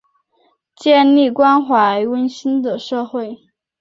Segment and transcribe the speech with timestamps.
[0.75, 3.37] 建立关怀温馨的社会